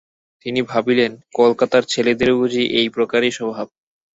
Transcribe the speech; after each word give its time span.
তিনি 0.45 0.59
ভাবিলেন, 0.71 1.11
কলিকাতার 1.35 1.83
ছেলেদের 1.83 2.31
বুঝি 2.39 2.63
এই 2.79 2.87
প্রকারই 2.95 3.31
স্বভাব। 3.37 3.67